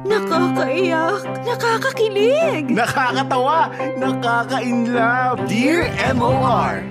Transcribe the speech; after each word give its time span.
Nakakaiyak, 0.00 1.44
nakakakilig. 1.44 2.72
Nakakatawa, 2.72 3.68
nakaka-inlove. 4.00 5.44
Dear 5.44 5.92
MOR! 6.16 6.88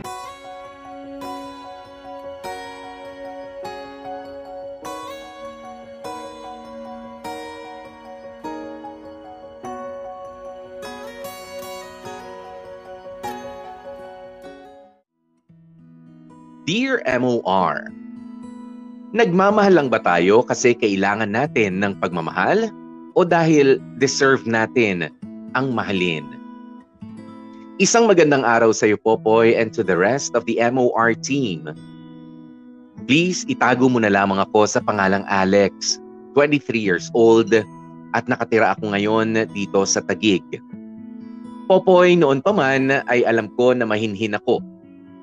Dear 16.70 17.02
MOR, 17.18 17.90
Nagmamahal 19.10 19.74
lang 19.74 19.88
ba 19.90 19.98
tayo 19.98 20.46
kasi 20.46 20.78
kailangan 20.78 21.34
natin 21.34 21.82
ng 21.82 21.98
pagmamahal 21.98 22.70
o 23.14 23.26
dahil 23.26 23.82
deserve 23.98 24.46
natin 24.46 25.10
ang 25.58 25.74
mahalin? 25.74 26.26
Isang 27.80 28.12
magandang 28.12 28.44
araw 28.44 28.76
sa 28.76 28.92
iyo, 28.92 29.00
Popoy, 29.00 29.56
and 29.56 29.72
to 29.72 29.82
the 29.82 29.96
rest 29.96 30.36
of 30.36 30.44
the 30.44 30.60
MOR 30.70 31.16
team. 31.16 31.72
Please, 33.08 33.48
itago 33.48 33.88
mo 33.88 34.04
na 34.04 34.12
lamang 34.12 34.44
ako 34.44 34.68
sa 34.68 34.84
pangalang 34.84 35.24
Alex, 35.32 35.98
23 36.36 36.76
years 36.76 37.08
old, 37.16 37.56
at 38.12 38.24
nakatira 38.28 38.76
ako 38.76 38.92
ngayon 38.92 39.48
dito 39.56 39.80
sa 39.88 40.04
Tagig. 40.04 40.44
Popoy, 41.72 42.20
noon 42.20 42.44
pa 42.44 42.52
man 42.52 43.00
ay 43.08 43.24
alam 43.24 43.48
ko 43.56 43.72
na 43.72 43.88
mahinhin 43.88 44.36
ako 44.36 44.60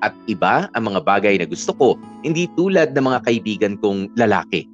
at 0.05 0.13
iba 0.29 0.69
ang 0.77 0.93
mga 0.93 1.01
bagay 1.01 1.35
na 1.41 1.47
gusto 1.49 1.73
ko, 1.73 1.97
hindi 2.21 2.45
tulad 2.53 2.93
ng 2.93 3.05
mga 3.05 3.19
kaibigan 3.25 3.73
kong 3.81 4.13
lalaki. 4.13 4.69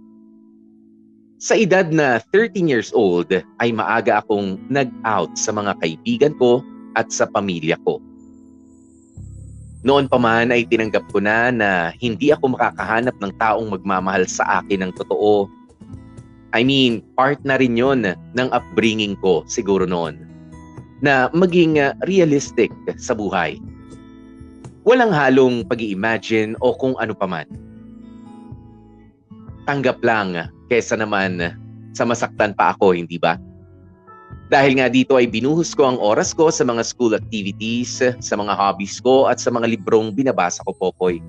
Sa 1.44 1.60
edad 1.60 1.92
na 1.92 2.24
13 2.32 2.72
years 2.72 2.96
old 2.96 3.28
ay 3.60 3.76
maaga 3.76 4.24
akong 4.24 4.56
nag-out 4.72 5.36
sa 5.36 5.52
mga 5.52 5.76
kaibigan 5.84 6.32
ko 6.40 6.64
at 6.96 7.12
sa 7.12 7.28
pamilya 7.28 7.76
ko. 7.84 8.00
Noon 9.84 10.08
pa 10.08 10.16
man 10.16 10.56
ay 10.56 10.64
tinanggap 10.64 11.04
ko 11.12 11.20
na 11.20 11.52
na 11.52 11.92
hindi 12.00 12.32
ako 12.32 12.56
makakahanap 12.56 13.20
ng 13.20 13.34
taong 13.36 13.68
magmamahal 13.76 14.24
sa 14.24 14.64
akin 14.64 14.88
ng 14.88 14.92
totoo. 14.96 15.52
I 16.56 16.64
mean, 16.64 17.04
part 17.20 17.44
na 17.44 17.60
rin 17.60 17.76
yon 17.76 18.08
ng 18.08 18.48
upbringing 18.56 19.20
ko 19.20 19.44
siguro 19.44 19.84
noon. 19.84 20.24
Na 21.04 21.28
maging 21.36 21.76
realistic 22.08 22.72
sa 22.96 23.12
buhay 23.12 23.60
Walang 24.84 25.16
halong 25.16 25.64
pag 25.64 25.80
imagine 25.80 26.60
o 26.60 26.76
kung 26.76 26.96
ano 27.00 27.16
paman. 27.16 27.48
Tanggap 29.64 30.04
lang 30.04 30.52
kesa 30.68 31.00
naman 31.00 31.40
sa 31.96 32.04
masaktan 32.04 32.52
pa 32.58 32.76
ako, 32.76 32.98
hindi 32.98 33.16
ba? 33.16 33.40
Dahil 34.52 34.78
nga 34.78 34.92
dito 34.92 35.16
ay 35.16 35.26
binuhos 35.30 35.72
ko 35.72 35.88
ang 35.88 35.98
oras 35.98 36.36
ko 36.36 36.52
sa 36.52 36.68
mga 36.68 36.84
school 36.84 37.16
activities, 37.16 38.04
sa 38.04 38.36
mga 38.36 38.54
hobbies 38.54 39.00
ko 39.00 39.32
at 39.32 39.40
sa 39.40 39.50
mga 39.50 39.72
librong 39.72 40.12
binabasa 40.12 40.62
ko, 40.68 40.76
Popoy. 40.76 41.24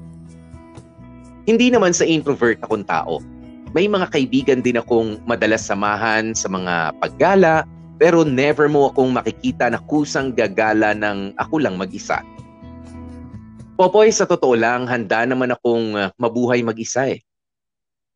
Hindi 1.45 1.71
naman 1.71 1.95
sa 1.95 2.03
introvert 2.09 2.59
akong 2.65 2.85
tao. 2.85 3.21
May 3.77 3.87
mga 3.87 4.11
kaibigan 4.11 4.61
din 4.65 4.81
akong 4.81 5.21
madalas 5.29 5.67
samahan 5.67 6.33
sa 6.35 6.51
mga 6.51 6.97
paggala, 6.99 7.69
pero 8.03 8.27
never 8.27 8.67
mo 8.67 8.91
akong 8.91 9.15
makikita 9.15 9.71
na 9.71 9.79
kusang 9.87 10.35
gagala 10.35 10.91
ng 10.97 11.39
ako 11.39 11.63
lang 11.63 11.79
mag-isa. 11.79 12.19
Popoy, 13.75 14.11
sa 14.15 14.27
totoo 14.27 14.55
lang, 14.55 14.87
handa 14.87 15.27
naman 15.27 15.51
akong 15.51 15.99
uh, 15.99 16.11
mabuhay 16.19 16.63
mag-isa 16.63 17.11
eh. 17.11 17.19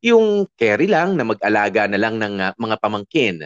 Yung 0.04 0.46
carry 0.54 0.86
lang 0.86 1.18
na 1.18 1.26
mag-alaga 1.26 1.90
na 1.90 1.98
lang 1.98 2.18
ng 2.18 2.34
uh, 2.38 2.52
mga 2.54 2.76
pamangkin. 2.78 3.36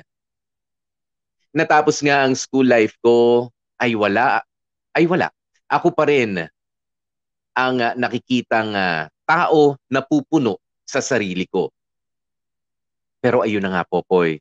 Natapos 1.52 2.00
nga 2.04 2.24
ang 2.24 2.36
school 2.36 2.68
life 2.68 2.96
ko, 3.00 3.48
ay 3.80 3.96
wala. 3.96 4.44
Ay 4.92 5.08
wala. 5.08 5.32
Ako 5.68 5.92
pa 5.96 6.08
rin 6.08 6.44
ang 7.56 7.76
uh, 7.80 7.96
nakikitang 7.96 8.72
uh, 8.76 9.08
tao 9.24 9.80
na 9.88 10.04
pupuno 10.04 10.60
sa 10.84 11.00
sarili 11.00 11.48
ko. 11.48 11.72
Pero 13.22 13.40
ayun 13.40 13.64
na 13.64 13.80
nga, 13.80 13.82
Popoy. 13.88 14.40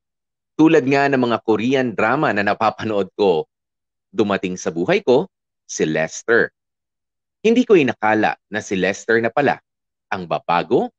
Tulad 0.59 0.83
nga 0.83 1.07
ng 1.07 1.21
mga 1.21 1.37
Korean 1.47 1.89
drama 1.95 2.35
na 2.35 2.43
napapanood 2.43 3.07
ko, 3.15 3.47
dumating 4.11 4.59
sa 4.59 4.67
buhay 4.67 4.99
ko 4.99 5.31
si 5.63 5.87
Lester 5.87 6.51
hindi 7.41 7.65
ko 7.65 7.73
inakala 7.73 8.37
na 8.53 8.61
si 8.61 8.77
Lester 8.77 9.17
na 9.17 9.33
pala 9.33 9.57
ang 10.13 10.29
babago 10.29 10.93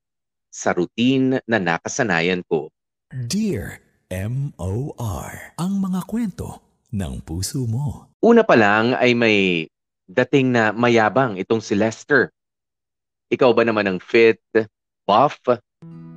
sa 0.53 0.77
routine 0.77 1.41
na 1.49 1.57
nakasanayan 1.57 2.45
ko. 2.45 2.69
Dear 3.09 3.81
M.O.R. 4.13 5.57
Ang 5.57 5.81
mga 5.81 6.05
kwento 6.05 6.61
ng 6.93 7.25
puso 7.25 7.65
mo. 7.65 8.13
Una 8.21 8.45
pa 8.45 8.53
lang 8.53 8.93
ay 9.01 9.17
may 9.17 9.65
dating 10.05 10.53
na 10.53 10.69
mayabang 10.77 11.41
itong 11.41 11.65
si 11.65 11.73
Lester. 11.73 12.29
Ikaw 13.33 13.57
ba 13.57 13.65
naman 13.65 13.89
ang 13.89 13.99
fit, 14.05 14.45
buff, 15.09 15.41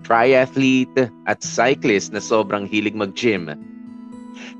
triathlete 0.04 1.08
at 1.24 1.40
cyclist 1.40 2.12
na 2.12 2.20
sobrang 2.20 2.68
hilig 2.68 2.94
mag-gym? 2.94 3.56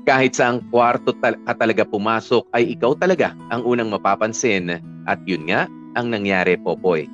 Kahit 0.08 0.40
sa 0.40 0.56
ang 0.56 0.64
kwarto 0.72 1.12
tal- 1.20 1.36
ka 1.44 1.52
talaga 1.52 1.84
pumasok 1.84 2.48
ay 2.56 2.72
ikaw 2.72 2.96
talaga 2.96 3.36
ang 3.52 3.68
unang 3.68 3.92
mapapansin 3.92 4.80
at 5.04 5.20
yun 5.28 5.44
nga 5.52 5.68
ang 5.92 6.08
nangyari, 6.08 6.56
Popoy. 6.56 7.04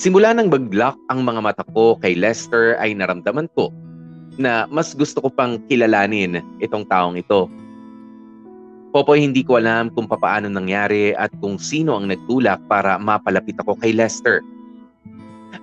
Simula 0.00 0.32
nang 0.32 0.48
mag-lock 0.48 0.96
ang 1.12 1.20
mga 1.22 1.40
mata 1.44 1.64
ko 1.76 2.00
kay 2.00 2.16
Lester 2.16 2.80
ay 2.80 2.96
naramdaman 2.96 3.46
ko 3.52 3.68
na 4.40 4.64
mas 4.72 4.96
gusto 4.96 5.20
ko 5.20 5.28
pang 5.28 5.60
kilalanin 5.68 6.40
itong 6.64 6.88
taong 6.88 7.20
ito. 7.20 7.46
Popoy, 8.92 9.24
hindi 9.24 9.40
ko 9.40 9.56
alam 9.56 9.88
kung 9.92 10.04
papaano 10.04 10.52
nangyari 10.52 11.16
at 11.16 11.32
kung 11.40 11.56
sino 11.56 11.96
ang 11.96 12.12
nagtulak 12.12 12.60
para 12.68 13.00
mapalapit 13.00 13.56
ako 13.60 13.76
kay 13.80 13.92
Lester. 13.92 14.44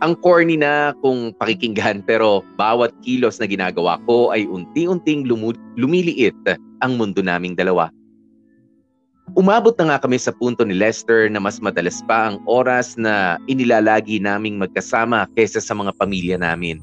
Ang 0.01 0.17
corny 0.21 0.57
na 0.57 0.93
kung 1.01 1.33
pakikinggan 1.37 2.05
pero 2.05 2.45
bawat 2.57 2.93
kilos 3.05 3.37
na 3.41 3.49
ginagawa 3.49 4.01
ko 4.05 4.33
ay 4.33 4.45
unti-unting 4.45 5.25
lumiliit 5.77 6.37
ang 6.81 6.97
mundo 6.97 7.21
naming 7.21 7.57
dalawa. 7.57 7.89
Umabot 9.37 9.77
na 9.77 9.93
nga 9.93 10.01
kami 10.01 10.17
sa 10.17 10.33
punto 10.33 10.65
ni 10.65 10.73
Lester 10.73 11.29
na 11.29 11.37
mas 11.37 11.61
madalas 11.61 12.01
pa 12.09 12.33
ang 12.33 12.41
oras 12.49 12.97
na 12.97 13.37
inilalagi 13.45 14.17
naming 14.17 14.57
magkasama 14.57 15.29
kaysa 15.37 15.61
sa 15.61 15.77
mga 15.77 15.93
pamilya 16.01 16.37
namin. 16.41 16.81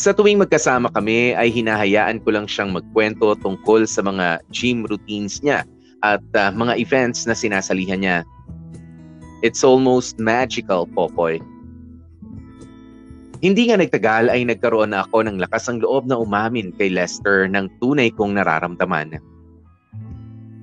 Sa 0.00 0.16
tuwing 0.16 0.40
magkasama 0.40 0.88
kami 0.94 1.36
ay 1.36 1.52
hinahayaan 1.52 2.24
ko 2.24 2.32
lang 2.32 2.48
siyang 2.48 2.72
magkwento 2.72 3.36
tungkol 3.42 3.84
sa 3.84 4.00
mga 4.00 4.40
gym 4.48 4.86
routines 4.88 5.44
niya 5.44 5.66
at 6.00 6.24
uh, 6.38 6.48
mga 6.54 6.80
events 6.80 7.28
na 7.28 7.36
sinasalihan 7.36 8.00
niya. 8.00 8.18
It's 9.44 9.60
almost 9.60 10.16
magical, 10.16 10.88
Popoy. 10.88 11.40
Hindi 13.40 13.72
nga 13.72 13.80
nagtagal 13.80 14.28
ay 14.28 14.44
nagkaroon 14.44 14.92
na 14.92 15.04
ako 15.04 15.24
ng 15.24 15.40
lakas 15.40 15.68
ng 15.68 15.80
loob 15.80 16.08
na 16.08 16.20
umamin 16.20 16.76
kay 16.76 16.92
Lester 16.92 17.48
ng 17.48 17.72
tunay 17.80 18.12
kong 18.12 18.36
nararamdaman. 18.36 19.16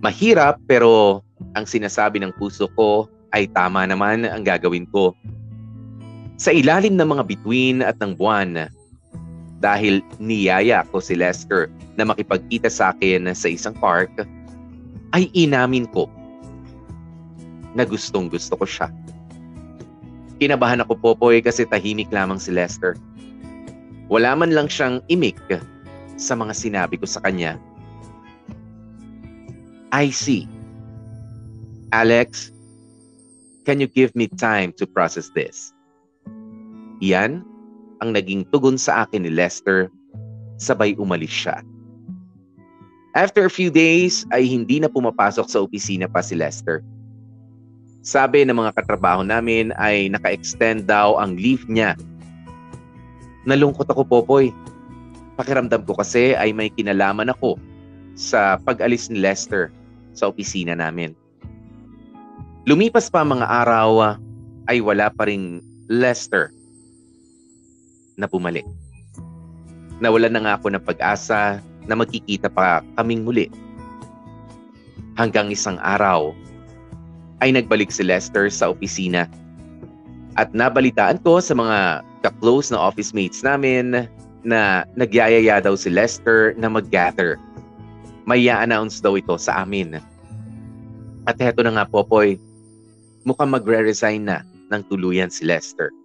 Mahirap 0.06 0.62
pero 0.70 1.22
ang 1.58 1.66
sinasabi 1.66 2.22
ng 2.22 2.34
puso 2.38 2.70
ko 2.78 3.10
ay 3.34 3.50
tama 3.50 3.86
naman 3.90 4.30
ang 4.30 4.46
gagawin 4.46 4.86
ko. 4.94 5.14
Sa 6.38 6.54
ilalim 6.54 6.94
ng 6.94 7.18
mga 7.18 7.24
bituin 7.26 7.82
at 7.82 7.98
ng 7.98 8.14
buwan, 8.14 8.70
dahil 9.58 10.06
niyaya 10.22 10.86
ko 10.94 11.02
si 11.02 11.18
Lester 11.18 11.66
na 11.98 12.06
makipagkita 12.06 12.70
sa 12.70 12.94
akin 12.94 13.26
sa 13.34 13.50
isang 13.50 13.74
park, 13.74 14.14
ay 15.18 15.34
inamin 15.34 15.90
ko 15.90 16.06
na 17.74 17.82
gustong 17.82 18.30
gusto 18.30 18.54
ko 18.54 18.66
siya. 18.70 18.94
Kinabahan 20.38 20.86
ako 20.86 20.94
Popoy 21.02 21.42
kasi 21.42 21.66
tahimik 21.66 22.14
lamang 22.14 22.38
si 22.38 22.54
Lester. 22.54 22.94
Wala 24.14 24.38
man 24.38 24.54
lang 24.54 24.70
siyang 24.70 25.02
imik 25.10 25.42
sa 26.22 26.38
mga 26.38 26.54
sinabi 26.54 27.02
ko 27.02 27.10
sa 27.10 27.18
kanya 27.26 27.58
I 29.92 30.12
see. 30.12 30.48
Alex, 31.96 32.52
can 33.64 33.80
you 33.80 33.88
give 33.88 34.12
me 34.16 34.28
time 34.28 34.76
to 34.76 34.84
process 34.84 35.32
this? 35.32 35.72
Iyan 37.00 37.46
ang 38.04 38.12
naging 38.12 38.44
tugon 38.52 38.76
sa 38.76 39.08
akin 39.08 39.24
ni 39.24 39.32
Lester, 39.32 39.88
sabay 40.60 40.94
umalis 41.00 41.32
siya. 41.32 41.64
After 43.18 43.48
a 43.48 43.54
few 43.54 43.72
days 43.74 44.28
ay 44.36 44.46
hindi 44.46 44.78
na 44.78 44.92
pumapasok 44.92 45.48
sa 45.50 45.64
opisina 45.64 46.06
pa 46.06 46.22
si 46.22 46.38
Lester. 46.38 46.86
Sabi 48.06 48.46
ng 48.46 48.54
mga 48.54 48.78
katrabaho 48.78 49.26
namin 49.26 49.74
ay 49.80 50.12
naka-extend 50.12 50.86
daw 50.86 51.18
ang 51.18 51.34
leave 51.40 51.66
niya. 51.66 51.98
Nalungkot 53.50 53.90
ako, 53.90 54.06
Popoy. 54.06 54.54
Pakiramdam 55.40 55.82
ko 55.88 55.98
kasi 55.98 56.38
ay 56.38 56.54
may 56.54 56.70
kinalaman 56.70 57.34
ako 57.34 57.58
sa 58.18 58.62
pag-alis 58.62 59.10
ni 59.10 59.22
Lester 59.22 59.74
sa 60.18 60.34
opisina 60.34 60.74
namin. 60.74 61.14
Lumipas 62.66 63.08
pa 63.08 63.22
mga 63.22 63.46
araw 63.46 64.18
ay 64.68 64.82
wala 64.82 65.08
pa 65.14 65.30
ring 65.30 65.62
Lester 65.88 66.52
na 68.20 68.28
bumalik. 68.28 68.66
Nawalan 70.04 70.36
na 70.36 70.42
nga 70.44 70.54
ako 70.60 70.74
ng 70.74 70.84
pag-asa 70.84 71.62
na 71.88 71.96
magkikita 71.96 72.52
pa 72.52 72.84
kaming 73.00 73.24
muli. 73.24 73.48
Hanggang 75.16 75.54
isang 75.54 75.80
araw 75.80 76.36
ay 77.40 77.54
nagbalik 77.56 77.94
si 77.94 78.04
Lester 78.04 78.52
sa 78.52 78.74
opisina 78.74 79.30
at 80.38 80.54
nabalitaan 80.54 81.22
ko 81.24 81.42
sa 81.42 81.58
mga 81.58 82.06
ka-close 82.22 82.70
na 82.70 82.78
office 82.78 83.14
mates 83.16 83.42
namin 83.42 84.06
na 84.46 84.86
nagyayaya 84.94 85.64
daw 85.64 85.74
si 85.74 85.90
Lester 85.90 86.54
na 86.60 86.70
mag-gather. 86.70 87.40
May 88.28 88.44
i-announce 88.44 89.00
daw 89.00 89.16
ito 89.16 89.40
sa 89.40 89.64
amin. 89.64 89.96
At 91.24 91.40
heto 91.40 91.64
na 91.64 91.80
nga 91.80 91.88
Popoy, 91.88 92.36
mukhang 93.24 93.56
magre-resign 93.56 94.28
na 94.28 94.44
ng 94.68 94.84
tuluyan 94.92 95.32
si 95.32 95.48
Lester. 95.48 95.96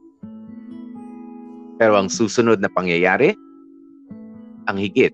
Pero 1.83 1.99
ang 1.99 2.07
susunod 2.07 2.63
na 2.63 2.71
pangyayari, 2.71 3.35
ang 4.71 4.79
higit 4.79 5.11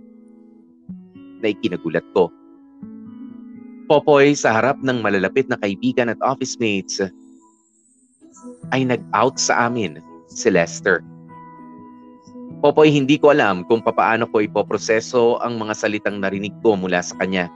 na 1.40 1.49
ikinagulat 1.49 2.05
ko. 2.12 2.28
Popoy 3.88 4.37
sa 4.37 4.52
harap 4.52 4.76
ng 4.84 5.00
malalapit 5.00 5.49
na 5.49 5.56
kaibigan 5.56 6.12
at 6.12 6.20
office 6.20 6.61
mates 6.61 7.00
ay 8.76 8.84
nag-out 8.84 9.40
sa 9.40 9.72
amin 9.72 9.96
si 10.28 10.52
Lester. 10.52 11.00
Popoy, 12.58 12.90
hindi 12.90 13.22
ko 13.22 13.31
alam 13.31 13.62
kung 13.70 13.78
papaano 13.78 14.26
ko 14.26 14.43
ipoproseso 14.43 15.38
ang 15.38 15.62
mga 15.62 15.78
salitang 15.78 16.19
narinig 16.19 16.50
ko 16.58 16.75
mula 16.75 16.99
sa 16.99 17.14
kanya. 17.22 17.46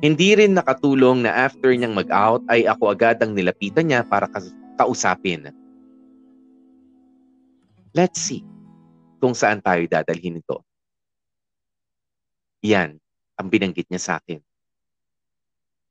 Hindi 0.00 0.32
rin 0.32 0.56
nakatulong 0.56 1.28
na 1.28 1.44
after 1.44 1.68
niyang 1.76 1.92
mag-out 1.92 2.40
ay 2.48 2.64
ako 2.64 2.96
agad 2.96 3.20
ang 3.20 3.36
nilapitan 3.36 3.92
niya 3.92 4.00
para 4.00 4.24
ka- 4.24 4.56
kausapin. 4.80 5.52
Let's 7.92 8.24
see 8.24 8.40
kung 9.20 9.36
saan 9.36 9.60
tayo 9.60 9.84
dadalhin 9.84 10.40
ito. 10.40 10.64
Yan 12.64 12.96
ang 13.36 13.52
binanggit 13.52 13.84
niya 13.92 14.00
sa 14.00 14.12
akin. 14.16 14.40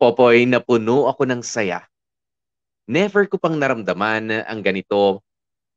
Popoy, 0.01 0.50
napuno 0.50 1.05
ako 1.05 1.29
ng 1.29 1.45
saya. 1.45 1.85
Never 2.89 3.29
ko 3.29 3.38
pang 3.38 3.53
naramdaman 3.53 4.50
ang 4.50 4.59
ganito 4.65 5.21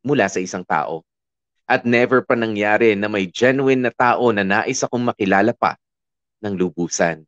mula 0.00 0.32
sa 0.32 0.40
isang 0.40 0.64
tao. 0.64 1.04
At 1.66 1.86
never 1.86 2.20
pa 2.20 2.34
nangyari 2.34 2.92
na 2.98 3.06
may 3.06 3.30
genuine 3.30 3.86
na 3.86 3.92
tao 3.94 4.28
na 4.34 4.42
nais 4.42 4.82
akong 4.82 5.02
makilala 5.02 5.54
pa 5.56 5.78
ng 6.42 6.58
lubusan. 6.58 7.22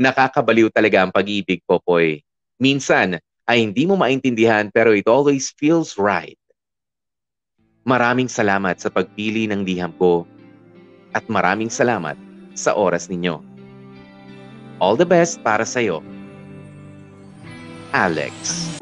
Nakakabaliw 0.00 0.72
talaga 0.72 1.04
ang 1.04 1.12
pag-ibig, 1.12 1.60
Popoy. 1.68 2.24
Minsan 2.56 3.20
ay 3.44 3.66
hindi 3.66 3.84
mo 3.84 3.98
maintindihan 3.98 4.70
pero 4.72 4.94
it 4.96 5.04
always 5.10 5.52
feels 5.58 5.98
right. 5.98 6.38
Maraming 7.84 8.30
salamat 8.30 8.78
sa 8.78 8.88
pagpili 8.88 9.50
ng 9.50 9.66
liham 9.66 9.92
ko 9.98 10.24
at 11.10 11.26
maraming 11.26 11.68
salamat 11.68 12.14
sa 12.54 12.78
oras 12.78 13.10
ninyo. 13.10 13.42
All 14.80 14.96
the 14.96 15.08
best 15.08 15.42
para 15.44 15.66
sa'yo. 15.66 16.00
Alex. 17.92 18.79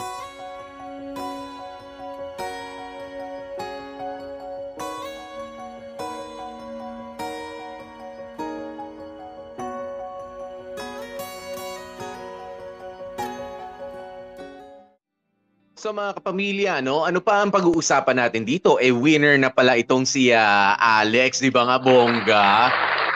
So 15.88 15.96
mga 15.96 16.20
kapamilya, 16.20 16.85
no, 16.85 17.08
ano 17.08 17.17
pa 17.17 17.40
ang 17.40 17.49
pag-uusapan 17.49 18.20
natin 18.20 18.44
dito? 18.44 18.76
Eh 18.76 18.93
winner 18.93 19.40
na 19.40 19.49
pala 19.49 19.73
itong 19.73 20.05
si 20.05 20.29
ah, 20.29 20.76
Alex, 20.76 21.40
di 21.40 21.49
ba 21.49 21.64
nga 21.64 21.81
bongga? 21.81 22.69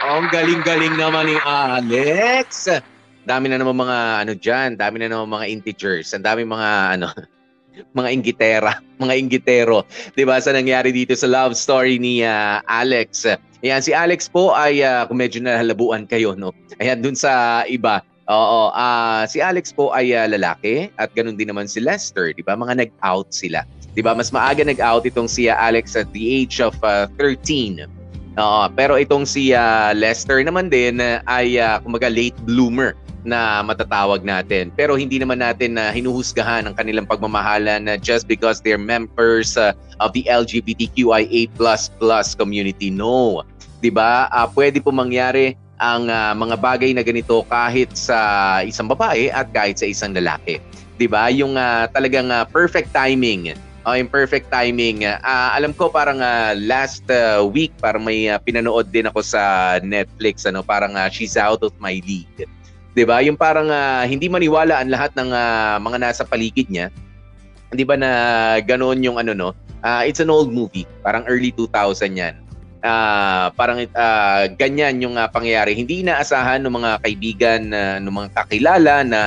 Oh, 0.09 0.25
ang 0.25 0.33
galing-galing 0.33 0.97
naman 0.97 1.29
ni 1.29 1.37
Alex. 1.45 2.73
Dami 3.29 3.53
na 3.53 3.61
naman 3.61 3.77
mga 3.77 4.25
ano 4.25 4.33
diyan, 4.33 4.81
dami 4.81 5.05
na 5.05 5.13
naman 5.13 5.37
mga 5.37 5.53
integers, 5.53 6.17
ang 6.17 6.25
dami 6.25 6.49
mga 6.49 6.71
ano 6.97 7.13
mga 8.01 8.09
inggitera, 8.09 8.81
mga 9.05 9.21
inggitero. 9.21 9.85
'Di 10.17 10.25
ba 10.25 10.41
sa 10.41 10.57
nangyari 10.57 10.97
dito 10.97 11.13
sa 11.13 11.29
love 11.29 11.53
story 11.53 12.01
ni 12.01 12.25
ah, 12.25 12.65
Alex? 12.65 13.29
Ayan, 13.61 13.85
si 13.85 13.93
Alex 13.93 14.33
po 14.33 14.57
ay 14.57 14.81
ah, 14.81 15.05
kung 15.05 15.21
medyo 15.21 15.45
nahalabuan 15.45 16.09
kayo, 16.09 16.33
no? 16.33 16.57
Ayan, 16.81 17.05
dun 17.05 17.21
sa 17.21 17.69
iba, 17.69 18.01
Oo, 18.31 18.71
ah 18.71 19.27
si 19.27 19.43
Alex 19.43 19.75
po 19.75 19.91
ay 19.91 20.15
ah, 20.15 20.31
lalaki 20.31 20.95
at 20.95 21.11
ganun 21.11 21.35
din 21.35 21.51
naman 21.51 21.67
si 21.67 21.83
Lester, 21.83 22.31
'di 22.31 22.47
ba? 22.47 22.55
Mga 22.55 22.87
nag-out 22.87 23.35
sila. 23.35 23.67
'Di 23.99 24.03
ba? 24.05 24.15
Mas 24.15 24.31
maaga 24.31 24.63
nag-out 24.63 25.03
itong 25.03 25.27
si 25.27 25.51
ah, 25.51 25.59
Alex 25.59 25.99
at 25.99 26.07
the 26.15 26.23
age 26.23 26.63
of 26.63 26.79
ah, 26.87 27.11
13. 27.19 27.83
Oo, 28.39 28.63
pero 28.79 28.95
itong 28.95 29.27
si 29.27 29.51
ah, 29.51 29.91
Lester 29.91 30.39
naman 30.47 30.71
din 30.71 31.03
ay 31.27 31.59
ah, 31.59 31.83
kumbaga 31.83 32.07
late 32.07 32.39
bloomer 32.47 32.95
na 33.27 33.63
matatawag 33.63 34.23
natin. 34.23 34.71
Pero 34.75 34.99
hindi 34.99 35.19
naman 35.19 35.43
natin 35.43 35.79
na 35.79 35.95
hinuhusgahan 35.95 36.67
ang 36.67 36.75
kanilang 36.75 37.07
pagmamahalan 37.07 37.87
just 38.03 38.27
because 38.27 38.63
they're 38.63 38.79
members 38.79 39.59
ah, 39.59 39.75
of 39.99 40.15
the 40.15 40.23
LGBTQIA++ 40.31 41.51
community. 42.39 42.87
No. 42.87 43.43
'Di 43.83 43.91
ba? 43.91 44.31
Ah, 44.31 44.47
pwede 44.47 44.79
po 44.79 44.95
mangyari 44.95 45.59
ang 45.83 46.07
ah, 46.07 46.31
mga 46.31 46.55
bagay 46.63 46.95
na 46.95 47.03
ganito 47.03 47.43
kahit 47.51 47.91
sa 47.99 48.63
isang 48.63 48.87
babae 48.87 49.35
at 49.35 49.51
kahit 49.51 49.83
sa 49.83 49.91
isang 49.91 50.15
lalaki. 50.15 50.63
'Di 50.95 51.11
ba? 51.11 51.27
Yung 51.35 51.59
ah, 51.59 51.91
talagang 51.91 52.31
ah, 52.31 52.47
perfect 52.47 52.95
timing. 52.95 53.59
Oh, 53.83 53.99
yung 53.99 54.07
perfect 54.07 54.47
timing. 54.47 55.03
Ah, 55.03 55.59
alam 55.59 55.75
ko 55.75 55.91
parang 55.91 56.23
ah, 56.23 56.55
last 56.55 57.03
ah, 57.11 57.43
week 57.43 57.75
parang 57.83 58.07
may 58.07 58.31
ah, 58.31 58.39
pinanood 58.39 58.95
din 58.95 59.11
ako 59.11 59.27
sa 59.27 59.77
Netflix 59.83 60.47
ano, 60.47 60.63
parang 60.63 60.95
ah, 60.95 61.11
She's 61.11 61.35
Out 61.35 61.67
of 61.67 61.75
My 61.83 61.99
League. 62.07 62.47
'Di 62.95 63.03
ba? 63.03 63.19
Yung 63.27 63.35
parang 63.35 63.67
ah, 63.67 64.07
hindi 64.07 64.31
maniwala 64.31 64.79
ang 64.79 64.95
lahat 64.95 65.11
ng 65.19 65.35
ah, 65.35 65.83
mga 65.83 65.99
nasa 65.99 66.23
paligid 66.23 66.71
niya. 66.71 66.95
'Di 67.75 67.83
ba 67.83 67.99
na 67.99 68.11
ganoon 68.63 69.03
yung 69.03 69.19
ano 69.19 69.35
no? 69.35 69.51
Ah, 69.83 70.07
it's 70.07 70.23
an 70.23 70.31
old 70.31 70.55
movie, 70.55 70.87
parang 71.03 71.27
early 71.27 71.51
2000 71.51 72.15
yan 72.15 72.42
ah 72.83 73.55
parang 73.55 73.83
ah, 73.95 74.47
ganyan 74.59 74.99
yung 75.01 75.15
ah, 75.15 75.31
pangyayari. 75.31 75.79
Hindi 75.79 76.03
inaasahan 76.03 76.63
ng 76.67 76.75
mga 76.75 76.91
kaibigan, 77.03 77.61
uh, 77.71 77.97
ng 78.03 78.13
mga 78.13 78.29
kakilala 78.37 78.95
na 79.07 79.21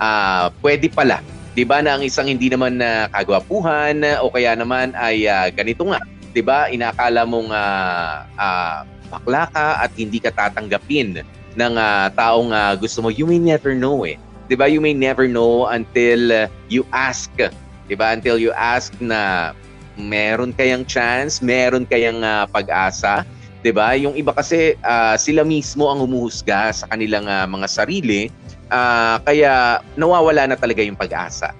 ah, 0.00 0.48
pwede 0.64 0.88
pala. 0.88 1.20
'Di 1.52 1.68
ba 1.68 1.84
na 1.84 2.00
ang 2.00 2.02
isang 2.02 2.32
hindi 2.32 2.48
naman 2.48 2.80
na 2.80 3.12
kagwapuhan 3.12 4.00
o 4.24 4.32
kaya 4.32 4.56
naman 4.56 4.96
ay 4.96 5.28
ah, 5.28 5.52
ganito 5.52 5.84
nga, 5.84 6.00
'di 6.32 6.40
ba? 6.40 6.72
Inakala 6.72 7.28
mong 7.28 7.52
ah, 7.52 8.24
ah, 8.40 8.76
bakla 9.12 9.44
ka 9.52 9.84
at 9.84 9.92
hindi 9.94 10.16
ka 10.16 10.32
tatanggapin 10.32 11.20
ng 11.52 11.74
ah, 11.76 12.08
taong 12.16 12.50
ah, 12.50 12.72
gusto 12.80 13.04
mo. 13.04 13.12
You 13.12 13.28
may 13.28 13.38
never 13.38 13.76
know 13.76 14.08
eh. 14.08 14.16
'Di 14.48 14.56
ba? 14.56 14.66
You 14.68 14.80
may 14.80 14.96
never 14.96 15.28
know 15.28 15.68
until 15.68 16.32
ah, 16.32 16.46
you 16.72 16.88
ask. 16.90 17.28
'Di 17.36 17.94
ba? 17.94 18.16
Until 18.16 18.40
you 18.40 18.56
ask 18.56 18.96
na 18.96 19.52
meron 19.96 20.52
kayang 20.56 20.84
chance, 20.88 21.44
meron 21.44 21.84
kayang 21.84 22.24
ah, 22.24 22.48
pag-asa, 22.48 23.26
'di 23.62 23.70
ba? 23.70 23.94
Yung 23.94 24.18
iba 24.18 24.34
kasi 24.34 24.76
ah, 24.82 25.14
sila 25.14 25.46
mismo 25.46 25.88
ang 25.88 26.02
humuhusga 26.02 26.74
sa 26.74 26.84
kanilang 26.90 27.30
ah, 27.30 27.46
mga 27.46 27.66
sarili, 27.70 28.28
ah, 28.68 29.22
kaya 29.22 29.80
nawawala 29.94 30.50
na 30.50 30.56
talaga 30.58 30.82
yung 30.82 30.98
pag-asa. 30.98 31.54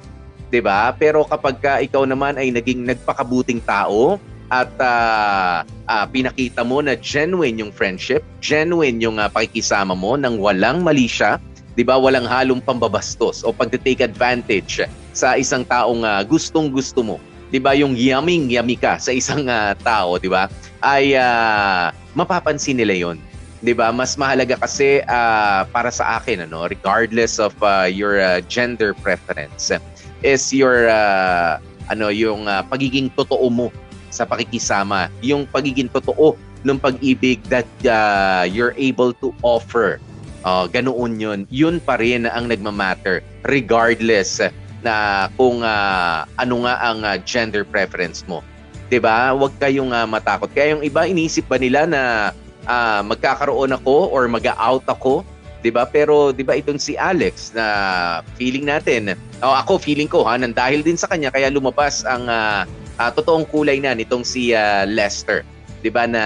'Di 0.51 0.61
ba? 0.61 0.93
Pero 0.99 1.25
kapag 1.25 1.57
ka 1.62 1.73
ikaw 1.81 2.05
naman 2.05 2.37
ay 2.37 2.53
naging 2.53 2.85
nagpakabuting 2.85 3.62
tao 3.65 4.19
at 4.53 4.69
ah, 4.83 5.65
ah, 5.89 6.07
pinakita 6.11 6.67
mo 6.67 6.83
na 6.85 6.99
genuine 6.99 7.62
yung 7.62 7.73
friendship, 7.73 8.21
genuine 8.43 9.01
yung 9.01 9.17
ah, 9.17 9.31
pakikisama 9.31 9.97
mo 9.97 10.19
nang 10.19 10.37
walang 10.37 10.85
mali 10.85 11.09
siya, 11.09 11.41
'di 11.79 11.87
ba? 11.87 11.97
Walang 11.97 12.29
halong 12.29 12.61
pambabastos 12.61 13.47
o 13.47 13.55
pagte-take 13.55 14.05
advantage 14.05 14.85
sa 15.17 15.39
isang 15.39 15.65
taong 15.65 16.05
ah, 16.05 16.21
gustong-gusto 16.27 17.01
mo 17.01 17.17
'di 17.53 17.61
ba 17.61 17.77
yung 17.77 17.93
yuming 17.93 18.49
yummy 18.49 18.81
ka 18.81 18.97
sa 18.97 19.13
isang 19.13 19.45
ah, 19.47 19.77
tao, 19.77 20.17
'di 20.17 20.33
ba? 20.33 20.49
Ay 20.81 21.13
ah, 21.13 21.93
mapapansin 22.17 22.81
nila 22.81 22.97
'yon. 22.97 23.21
'Di 23.61 23.77
ba? 23.77 23.93
Mas 23.93 24.17
mahalaga 24.17 24.57
kasi 24.57 25.05
ah, 25.05 25.69
para 25.69 25.93
sa 25.93 26.17
akin 26.17 26.49
ano, 26.49 26.65
regardless 26.65 27.37
of 27.37 27.53
ah, 27.61 27.85
your 27.85 28.17
ah, 28.17 28.41
gender 28.49 28.97
preference 28.97 29.69
is 30.25 30.43
your 30.49 30.89
ah, 30.89 31.61
ano 31.93 32.09
yung 32.09 32.49
ah, 32.49 32.65
pagiging 32.65 33.13
totoo 33.13 33.53
mo 33.53 33.69
sa 34.09 34.25
pakikisama, 34.25 35.13
yung 35.21 35.45
pagiging 35.45 35.93
totoo 35.93 36.41
ng 36.65 36.81
pag-ibig 36.81 37.45
that 37.53 37.69
ah, 37.85 38.49
you're 38.49 38.73
able 38.81 39.13
to 39.21 39.29
offer. 39.45 40.01
Oh, 40.43 40.67
ganoon 40.67 41.21
'yun. 41.21 41.41
Yun 41.53 41.79
pa 41.85 42.01
rin 42.01 42.27
ang 42.27 42.49
nagmamatter 42.49 43.23
regardless 43.47 44.43
na 44.83 45.27
kung 45.39 45.62
ah, 45.62 46.27
ano 46.37 46.67
nga 46.67 46.75
ang 46.83 47.07
ah, 47.07 47.17
gender 47.23 47.62
preference 47.62 48.27
mo. 48.27 48.43
'Di 48.91 48.99
ba? 49.01 49.33
Huwag 49.33 49.57
kayong 49.57 49.95
ah, 49.95 50.05
matakot. 50.05 50.51
Kaya 50.53 50.77
yung 50.77 50.85
iba 50.85 51.07
inisip 51.09 51.49
ba 51.49 51.57
nila 51.57 51.87
na 51.89 52.03
ah, 52.67 53.01
magkakaroon 53.07 53.73
ako 53.73 54.11
or 54.11 54.27
mag-out 54.29 54.85
ako, 54.91 55.23
'di 55.62 55.71
ba? 55.71 55.87
Pero 55.89 56.35
'di 56.35 56.43
ba 56.43 56.59
itong 56.59 56.83
si 56.83 56.99
Alex 56.99 57.55
na 57.55 57.65
feeling 58.37 58.67
natin, 58.67 59.15
o 59.41 59.55
ako 59.55 59.79
feeling 59.79 60.11
ko 60.11 60.27
ha, 60.27 60.37
nang 60.37 60.53
dahil 60.53 60.83
din 60.83 60.99
sa 60.99 61.09
kanya 61.09 61.31
kaya 61.31 61.49
lumabas 61.49 62.03
ang 62.03 62.27
ah, 62.27 62.67
ah, 62.99 63.11
totoong 63.15 63.47
kulay 63.49 63.79
na 63.79 63.95
nitong 63.95 64.27
si 64.27 64.53
ah, 64.53 64.85
Lester. 64.85 65.47
'di 65.83 65.91
ba 65.91 66.07
na 66.07 66.25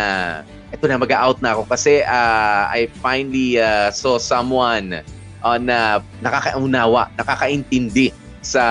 ito 0.74 0.84
na 0.90 0.98
mag-out 0.98 1.38
na 1.40 1.54
ako 1.54 1.62
kasi 1.70 2.02
uh, 2.02 2.66
I 2.68 2.90
finally 2.98 3.56
uh, 3.56 3.88
saw 3.94 4.18
someone 4.18 5.00
uh, 5.40 5.58
na 5.62 6.02
nakakaunawa, 6.20 7.08
nakakaintindi 7.14 8.10
sa 8.46 8.66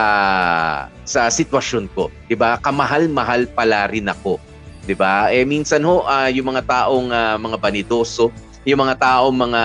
sa 1.04 1.28
sitwasyon 1.28 1.92
ko, 1.92 2.08
'di 2.32 2.40
ba? 2.40 2.56
Kamahal-mahal 2.64 3.52
pala 3.52 3.92
rin 3.92 4.08
ako, 4.08 4.40
'di 4.88 4.96
ba? 4.96 5.28
Eh 5.36 5.44
minsan 5.44 5.84
ho 5.84 6.08
uh, 6.08 6.32
yung 6.32 6.56
mga 6.56 6.64
taong 6.64 7.12
uh, 7.12 7.36
mga 7.36 7.58
banidoso, 7.60 8.32
yung 8.64 8.88
mga 8.88 8.96
taong 9.04 9.36
mga 9.36 9.64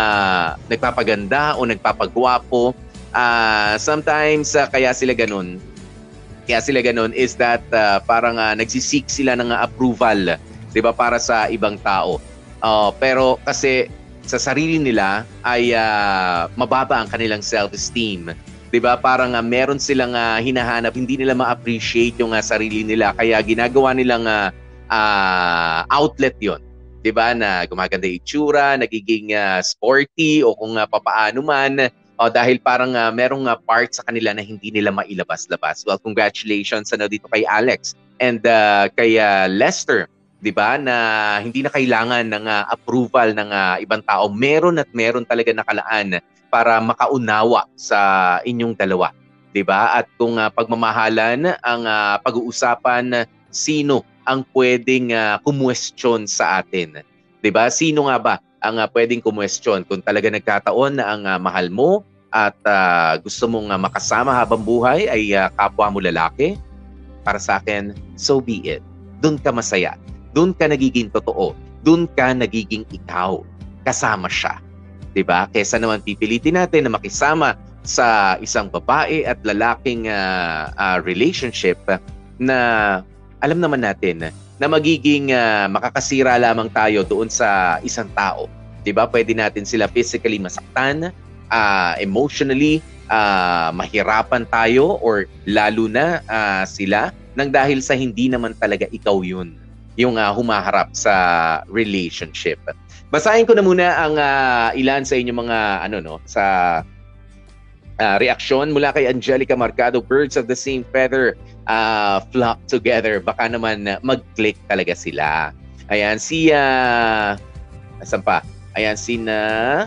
nagpapaganda 0.66 1.54
o 1.54 1.62
nagpapagwapo, 1.62 2.74
uh, 3.14 3.78
sometimes 3.78 4.58
uh, 4.58 4.66
kaya 4.66 4.90
sila 4.90 5.14
ganun. 5.14 5.62
Kaya 6.50 6.58
sila 6.58 6.82
ganun 6.82 7.14
is 7.14 7.38
that 7.38 7.62
uh, 7.70 8.02
parang 8.02 8.34
uh, 8.34 8.50
nagsisik 8.58 9.06
sila 9.06 9.38
ng 9.38 9.54
approval 9.54 10.34
'di 10.74 10.80
ba 10.82 10.90
para 10.90 11.22
sa 11.22 11.46
ibang 11.46 11.78
tao. 11.78 12.18
Uh, 12.60 12.90
pero 12.98 13.38
kasi 13.46 13.86
sa 14.26 14.36
sarili 14.36 14.78
nila 14.78 15.24
ay 15.42 15.74
uh, 15.74 16.46
mababa 16.54 17.02
ang 17.02 17.08
kanilang 17.08 17.42
self-esteem. 17.42 18.34
'Di 18.70 18.78
ba? 18.78 18.94
Parang 18.96 19.34
uh, 19.34 19.42
meron 19.42 19.82
silang 19.82 20.14
uh, 20.14 20.38
hinahanap, 20.38 20.94
hindi 20.94 21.18
nila 21.18 21.34
ma-appreciate 21.34 22.16
yung 22.22 22.30
uh, 22.30 22.42
sarili 22.42 22.86
nila 22.86 23.10
kaya 23.18 23.42
ginagawa 23.42 23.90
nilang 23.94 24.24
uh, 24.24 24.54
uh, 24.88 25.82
outlet 25.90 26.38
'yon. 26.38 26.62
'Di 27.02 27.10
ba? 27.10 27.34
Na 27.34 27.66
gumaganda 27.66 28.06
yung 28.06 28.22
itsura, 28.22 28.78
nagiging 28.78 29.34
uh, 29.34 29.58
sporty 29.60 30.46
o 30.46 30.54
kung 30.54 30.78
uh, 30.78 30.86
papaano 30.86 31.42
man 31.42 31.90
o 32.20 32.28
dahil 32.28 32.62
parang 32.62 32.94
uh, 32.94 33.10
merong 33.10 33.50
uh, 33.50 33.58
part 33.58 33.90
sa 33.90 34.06
kanila 34.06 34.30
na 34.30 34.44
hindi 34.44 34.70
nila 34.70 34.94
mailabas-labas. 34.94 35.82
Well, 35.88 35.98
congratulations 35.98 36.94
ano 36.94 37.10
dito 37.10 37.26
kay 37.32 37.42
Alex 37.48 37.98
and 38.22 38.44
uh, 38.46 38.86
kay 38.94 39.18
uh, 39.18 39.50
Lester 39.50 40.06
'di 40.40 40.52
ba, 40.56 40.80
na 40.80 40.96
hindi 41.38 41.60
na 41.60 41.70
kailangan 41.70 42.24
ng 42.32 42.44
uh, 42.48 42.64
approval 42.72 43.36
ng 43.36 43.48
uh, 43.52 43.76
ibang 43.84 44.00
tao. 44.04 44.32
Meron 44.32 44.80
at 44.80 44.88
meron 44.96 45.28
talaga 45.28 45.52
nakalaan 45.52 46.18
para 46.50 46.82
makaunawa 46.82 47.70
sa 47.78 47.98
inyong 48.42 48.74
dalawa, 48.74 49.14
'di 49.54 49.62
ba? 49.62 49.96
At 49.96 50.10
kung 50.18 50.36
uh, 50.36 50.50
pagmamahalan 50.50 51.56
ang 51.62 51.82
uh, 51.86 52.18
pag-uusapan 52.20 53.24
sino 53.50 54.02
ang 54.26 54.42
pwedeng 54.54 55.14
uh, 55.14 55.38
kumwestiyon 55.46 56.26
sa 56.26 56.60
atin, 56.60 57.00
'di 57.40 57.50
ba? 57.54 57.70
Sino 57.70 58.10
nga 58.10 58.18
ba 58.18 58.34
ang 58.60 58.76
uh, 58.76 58.86
pwedeng 58.90 59.24
kumwestiyon 59.24 59.88
kung 59.88 60.04
talaga 60.04 60.28
nagkataon 60.28 61.00
na 61.00 61.04
ang 61.06 61.22
uh, 61.24 61.38
mahal 61.40 61.72
mo 61.72 62.04
at 62.34 62.54
uh, 62.66 63.16
gusto 63.22 63.48
mong 63.48 63.72
uh, 63.72 63.80
makasama 63.80 64.34
habang 64.34 64.60
buhay 64.60 65.08
ay 65.08 65.32
uh, 65.32 65.48
kapwa 65.54 65.88
mo 65.88 65.98
lalaki? 66.02 66.58
Para 67.20 67.36
sa 67.36 67.60
akin, 67.60 67.92
so 68.16 68.40
be 68.40 68.64
it. 68.64 68.80
Doon 69.20 69.36
ka 69.36 69.52
masaya 69.52 69.92
doon 70.30 70.54
ka 70.54 70.70
nagiging 70.70 71.10
totoo. 71.10 71.54
Doon 71.82 72.06
ka 72.14 72.30
nagiging 72.30 72.86
ikaw. 72.94 73.42
Kasama 73.82 74.30
siya. 74.30 74.62
'Di 75.12 75.22
ba? 75.26 75.50
Kesa 75.50 75.78
naman 75.78 76.02
pipilitin 76.02 76.58
natin 76.58 76.86
na 76.86 76.94
makisama 76.94 77.58
sa 77.82 78.36
isang 78.44 78.68
babae 78.68 79.24
at 79.24 79.40
lalaking 79.42 80.06
uh, 80.06 80.68
uh, 80.76 80.98
relationship 81.02 81.80
na 82.36 82.58
alam 83.40 83.58
naman 83.58 83.80
natin 83.80 84.28
na 84.60 84.66
magiging 84.68 85.32
uh, 85.32 85.64
makakasira 85.72 86.36
lamang 86.36 86.68
tayo 86.70 87.00
doon 87.02 87.32
sa 87.32 87.80
isang 87.80 88.08
tao. 88.12 88.46
'Di 88.84 88.92
ba? 88.92 89.08
Pwede 89.08 89.32
natin 89.32 89.64
sila 89.64 89.88
physically 89.88 90.36
masaktan, 90.36 91.10
uh, 91.48 91.92
emotionally 91.96 92.84
uh, 93.08 93.72
mahirapan 93.72 94.44
tayo 94.48 95.00
or 95.00 95.24
lalo 95.48 95.88
na 95.88 96.20
uh, 96.28 96.64
sila 96.68 97.10
nang 97.34 97.48
dahil 97.48 97.80
sa 97.80 97.96
hindi 97.96 98.28
naman 98.28 98.52
talaga 98.60 98.84
ikaw 98.92 99.24
'yun 99.24 99.56
yung 99.98 100.16
uh, 100.16 100.32
humaharap 100.32 100.92
sa 100.96 101.12
relationship. 101.68 102.60
Basahin 103.10 103.42
ko 103.42 103.58
na 103.58 103.66
muna 103.66 103.90
ang 103.98 104.14
uh, 104.14 104.70
ilan 104.78 105.02
sa 105.02 105.18
inyong 105.18 105.42
mga 105.42 105.58
ano 105.82 105.98
no 105.98 106.22
sa 106.30 106.78
uh, 107.98 108.16
reaksyon 108.22 108.70
mula 108.70 108.94
kay 108.94 109.10
Angelica 109.10 109.58
Marcado, 109.58 109.98
Birds 109.98 110.38
of 110.38 110.46
the 110.46 110.54
Same 110.54 110.86
Feather 110.94 111.34
uh, 111.66 112.22
flock 112.30 112.62
together. 112.70 113.18
Baka 113.18 113.50
naman 113.50 113.90
mag-click 114.06 114.54
talaga 114.70 114.94
sila. 114.94 115.50
Ayan, 115.90 116.22
si 116.22 116.54
uh, 116.54 117.34
asan 117.98 118.22
pa? 118.22 118.46
Ayan, 118.78 118.94
si 118.94 119.18
na 119.18 119.34
uh, 119.34 119.78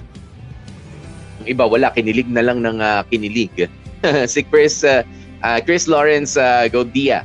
iba 1.48 1.64
wala 1.64 1.96
kinilig 1.96 2.28
na 2.28 2.44
lang 2.44 2.60
ng 2.60 2.84
uh, 2.84 3.08
kinilig. 3.08 3.72
si 4.28 4.44
Chris 4.44 4.84
uh, 4.84 5.00
uh, 5.48 5.64
Chris 5.64 5.88
Lawrence 5.88 6.36
uh, 6.36 6.68
Godia 6.68 7.24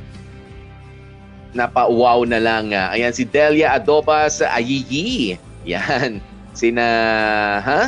napa-wow 1.51 2.23
na 2.23 2.37
lang. 2.37 2.71
Ayan, 2.71 3.11
si 3.11 3.25
Delia 3.25 3.75
Adobas 3.75 4.39
Ayiyi. 4.39 5.48
Yan. 5.65 6.23
Sina, 6.53 6.87
ha? 7.63 7.81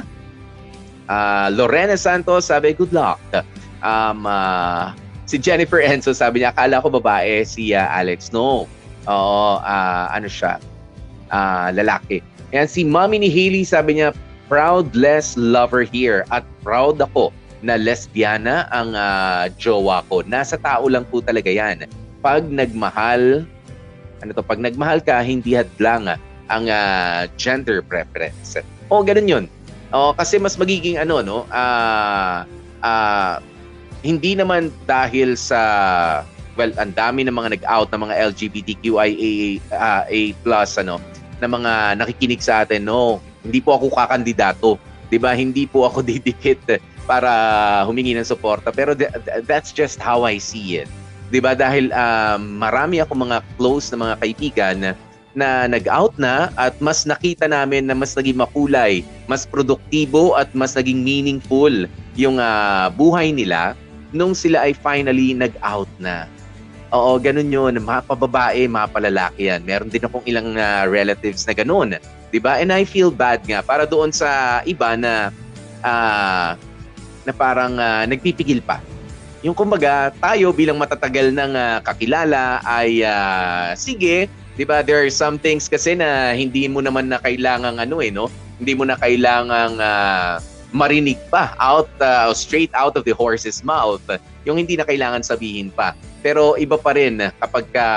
Uh, 1.12 1.48
Lorena 1.52 2.00
Santos 2.00 2.48
sabi, 2.48 2.72
good 2.72 2.92
luck. 2.96 3.20
Um, 3.84 4.24
uh, 4.24 4.96
si 5.28 5.36
Jennifer 5.36 5.84
Enzo 5.84 6.16
sabi 6.16 6.42
niya, 6.44 6.56
akala 6.56 6.80
ko 6.80 6.88
babae 6.88 7.44
si 7.44 7.76
uh, 7.76 7.88
Alex. 7.92 8.32
No. 8.32 8.68
Oo, 9.10 9.50
uh, 9.60 10.06
ano 10.12 10.28
siya? 10.30 10.62
Uh, 11.32 11.72
lalaki. 11.76 12.24
Ayan, 12.52 12.68
si 12.68 12.84
mommy 12.84 13.20
ni 13.20 13.30
Haley 13.32 13.64
sabi 13.64 14.00
niya, 14.00 14.16
proud 14.52 14.92
less 14.96 15.40
lover 15.40 15.84
here 15.88 16.28
at 16.32 16.44
proud 16.64 17.00
ako 17.00 17.32
na 17.64 17.80
lesbiana 17.80 18.68
ang 18.72 18.96
uh, 18.96 19.48
jowa 19.56 20.04
ko. 20.12 20.24
Nasa 20.28 20.60
tao 20.60 20.88
lang 20.92 21.08
po 21.08 21.24
talaga 21.24 21.48
yan 21.48 21.88
pag 22.22 22.46
nagmahal, 22.48 23.44
ano 24.22 24.30
to, 24.32 24.46
pag 24.46 24.62
nagmahal 24.62 25.02
ka, 25.02 25.20
hindi 25.26 25.58
hadlang 25.58 26.06
ang 26.52 26.68
uh, 26.68 27.26
gender 27.40 27.80
preference. 27.80 28.60
O, 28.92 29.02
ganun 29.02 29.28
yun. 29.28 29.46
O, 29.96 30.12
kasi 30.12 30.36
mas 30.36 30.60
magiging 30.60 31.00
ano, 31.00 31.24
no, 31.24 31.38
uh, 31.48 32.44
uh, 32.84 33.36
hindi 34.04 34.36
naman 34.36 34.70
dahil 34.84 35.40
sa 35.40 35.62
well, 36.60 36.72
ang 36.76 36.92
dami 36.92 37.24
ng 37.24 37.36
mga 37.36 37.50
nag-out 37.60 37.88
ng 37.96 38.02
mga 38.12 38.16
LGBTQIA 38.32 39.64
uh, 39.72 40.04
A 40.04 40.20
plus 40.44 40.76
ano, 40.76 41.00
na 41.40 41.48
mga 41.48 41.72
nakikinig 42.04 42.44
sa 42.44 42.68
atin, 42.68 42.84
no, 42.84 43.24
hindi 43.42 43.64
po 43.64 43.80
ako 43.80 43.96
kakandidato. 43.96 44.78
'Di 45.10 45.18
ba? 45.20 45.34
Hindi 45.36 45.66
po 45.66 45.88
ako 45.88 46.04
didikit 46.12 46.80
para 47.08 47.32
humingi 47.88 48.14
ng 48.16 48.28
suporta, 48.28 48.70
pero 48.70 48.94
th- 48.94 49.12
that's 49.48 49.74
just 49.74 49.98
how 49.98 50.24
I 50.24 50.38
see 50.38 50.84
it. 50.84 50.90
'di 51.32 51.40
ba 51.40 51.56
dahil 51.56 51.90
um, 51.96 52.60
marami 52.60 53.00
ako 53.00 53.16
mga 53.16 53.40
close 53.56 53.90
na 53.96 53.98
mga 54.04 54.16
kaibigan 54.20 54.78
na, 55.34 55.66
na 55.66 55.78
nag-out 55.78 56.16
na 56.20 56.52
at 56.60 56.76
mas 56.84 57.04
nakita 57.04 57.48
namin 57.48 57.88
na 57.88 57.96
mas 57.96 58.16
naging 58.16 58.40
makulay, 58.40 59.04
mas 59.28 59.48
produktibo 59.48 60.36
at 60.36 60.52
mas 60.52 60.76
naging 60.76 61.02
meaningful 61.02 61.72
yung 62.16 62.38
uh, 62.40 62.92
buhay 62.94 63.32
nila 63.32 63.74
nung 64.12 64.36
sila 64.36 64.68
ay 64.68 64.76
finally 64.76 65.32
nag-out 65.32 65.90
na. 66.00 66.28
Oo, 66.92 67.16
ganun 67.24 67.48
yun. 67.48 67.80
Mapababae, 67.80 68.68
mapalalaki 68.68 69.48
yan. 69.48 69.64
Meron 69.64 69.88
din 69.88 70.04
akong 70.04 70.28
ilang 70.28 70.60
uh, 70.60 70.84
relatives 70.92 71.48
na 71.48 71.56
ganun. 71.56 71.96
ba? 72.44 72.60
And 72.60 72.76
I 72.76 72.84
feel 72.84 73.12
bad 73.12 73.48
nga 73.48 73.64
para 73.64 73.88
doon 73.88 74.12
sa 74.12 74.60
iba 74.68 75.00
na 75.00 75.32
uh, 75.88 76.60
na 77.24 77.32
parang 77.32 77.80
uh, 77.80 78.04
nagpipigil 78.04 78.60
pa 78.60 78.84
yung 79.42 79.58
kumbaga 79.58 80.14
tayo 80.22 80.54
bilang 80.54 80.78
matatagal 80.78 81.34
ng 81.34 81.52
uh, 81.58 81.78
kakilala 81.82 82.62
ay 82.62 83.02
uh, 83.02 83.74
sige, 83.74 84.30
'di 84.56 84.64
ba? 84.68 84.84
There 84.84 85.00
are 85.00 85.12
some 85.12 85.40
things 85.40 85.68
kasi 85.68 85.96
na 85.96 86.36
hindi 86.36 86.68
mo 86.68 86.84
naman 86.84 87.12
na 87.12 87.20
kailangang 87.22 87.80
ano 87.80 88.00
eh, 88.04 88.12
no? 88.12 88.28
Hindi 88.62 88.74
mo 88.78 88.84
na 88.86 88.98
kailangang 89.00 89.82
uh, 89.82 90.38
marinig 90.72 91.20
pa 91.28 91.52
out 91.60 91.92
uh, 92.00 92.32
straight 92.32 92.72
out 92.72 92.96
of 92.96 93.04
the 93.04 93.16
horse's 93.16 93.64
mouth. 93.64 94.04
Yung 94.48 94.58
hindi 94.58 94.78
na 94.80 94.88
kailangan 94.88 95.24
sabihin 95.24 95.70
pa. 95.74 95.98
Pero 96.22 96.56
iba 96.56 96.78
pa 96.78 96.94
rin 96.96 97.20
kapag 97.42 97.66
ka 97.74 97.88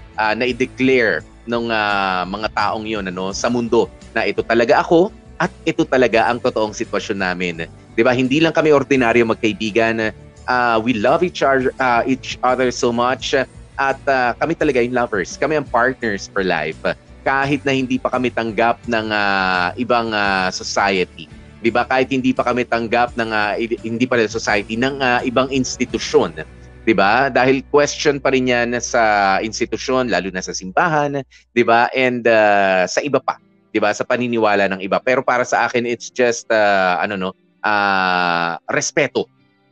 uh, 0.00 0.34
na-declare 0.34 1.22
ng 1.44 1.68
uh, 1.68 2.24
mga 2.24 2.48
taong 2.56 2.84
'yon 2.88 3.04
ano 3.08 3.30
sa 3.36 3.52
mundo 3.52 3.90
na 4.16 4.24
ito 4.24 4.40
talaga 4.40 4.80
ako 4.80 5.12
at 5.36 5.50
ito 5.66 5.84
talaga 5.84 6.30
ang 6.30 6.40
totoong 6.40 6.72
sitwasyon 6.72 7.18
namin. 7.20 7.68
'Di 7.94 8.02
ba? 8.02 8.16
Hindi 8.16 8.40
lang 8.40 8.56
kami 8.56 8.72
ordinaryo 8.72 9.28
magkaibigan, 9.28 10.14
Uh, 10.44 10.76
we 10.76 10.92
love 10.92 11.24
each 11.24 11.40
other, 11.40 11.72
uh, 11.80 12.04
each 12.04 12.36
other 12.44 12.68
so 12.68 12.92
much 12.92 13.32
at 13.76 13.98
uh, 14.06 14.32
kami 14.38 14.54
talaga 14.54 14.78
yung 14.82 14.94
lovers. 14.94 15.34
Kami 15.36 15.58
ang 15.58 15.66
partners 15.66 16.30
for 16.30 16.46
life. 16.46 16.78
Kahit 17.24 17.64
na 17.64 17.72
hindi 17.72 17.96
pa 17.96 18.12
kami 18.12 18.30
tanggap 18.30 18.78
ng 18.86 19.08
uh, 19.08 19.72
ibang 19.80 20.12
uh, 20.12 20.52
society. 20.52 21.26
'Di 21.64 21.72
ba? 21.72 21.88
Kahit 21.88 22.12
hindi 22.12 22.36
pa 22.36 22.44
kami 22.44 22.68
tanggap 22.68 23.16
ng 23.16 23.30
uh, 23.32 23.56
hindi 23.58 24.04
pa 24.04 24.20
rin 24.20 24.28
society 24.28 24.76
ng 24.76 25.00
uh, 25.00 25.20
ibang 25.24 25.48
institusyon. 25.48 26.36
'di 26.84 26.92
ba? 26.92 27.32
Dahil 27.32 27.64
question 27.72 28.20
pa 28.20 28.30
rin 28.30 28.52
'yan 28.52 28.76
sa 28.84 29.36
institusyon, 29.40 30.12
lalo 30.12 30.28
na 30.28 30.44
sa 30.44 30.52
simbahan, 30.52 31.24
'di 31.56 31.64
ba? 31.64 31.88
And 31.96 32.28
uh, 32.28 32.84
sa 32.84 33.00
iba 33.00 33.24
pa, 33.24 33.40
'di 33.72 33.80
ba? 33.80 33.96
Sa 33.96 34.04
paniniwala 34.04 34.68
ng 34.68 34.84
iba. 34.84 35.00
Pero 35.00 35.24
para 35.24 35.48
sa 35.48 35.64
akin 35.64 35.88
it's 35.88 36.12
just 36.12 36.44
uh, 36.52 37.00
ano 37.00 37.16
no, 37.16 37.30
uh, 37.64 38.60
respeto 38.68 39.24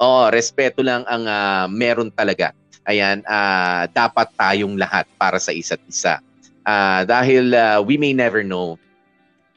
Oh, 0.03 0.27
respeto 0.35 0.83
lang 0.83 1.07
ang 1.07 1.31
uh, 1.31 1.71
meron 1.71 2.11
talaga. 2.11 2.51
Ayan, 2.83 3.23
uh, 3.23 3.87
dapat 3.95 4.29
tayong 4.35 4.75
lahat 4.75 5.07
para 5.15 5.39
sa 5.39 5.55
isa't 5.55 5.83
isa. 5.87 6.19
Ah, 6.63 7.03
dahil 7.03 7.51
ah, 7.55 7.83
we 7.83 7.99
may 7.99 8.15
never 8.15 8.47
know. 8.47 8.79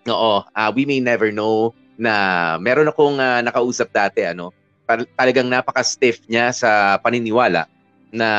Oo, 0.10 0.36
ah, 0.46 0.70
we 0.74 0.86
may 0.90 1.02
never 1.02 1.30
know 1.30 1.74
na 1.98 2.56
meron 2.58 2.90
akong 2.90 3.18
ah, 3.22 3.42
nakausap 3.46 3.94
dati 3.94 4.26
ano, 4.26 4.50
tal- 4.90 5.10
talagang 5.14 5.50
napaka-stiff 5.50 6.22
niya 6.26 6.50
sa 6.54 6.98
paniniwala 7.02 7.70
na 8.10 8.30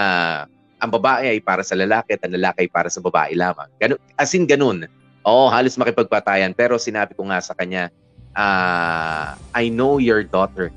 ang 0.83 0.91
babae 0.93 1.35
ay 1.35 1.39
para 1.43 1.63
sa 1.63 1.79
lalaki 1.79 2.19
at 2.19 2.23
ang 2.27 2.35
lalaki 2.35 2.67
ay 2.67 2.71
para 2.71 2.91
sa 2.91 2.99
babae 2.99 3.35
lamang. 3.39 3.71
Ganun, 3.79 3.99
as 4.19 4.31
in 4.35 4.47
ganun. 4.47 4.87
Oo, 5.27 5.51
halos 5.51 5.75
makipagpatayan. 5.75 6.55
Pero 6.55 6.79
sinabi 6.79 7.15
ko 7.19 7.27
nga 7.27 7.43
sa 7.43 7.55
kanya, 7.55 7.91
ah, 8.35 9.35
I 9.55 9.71
know 9.71 9.99
your 9.99 10.23
daughter. 10.27 10.71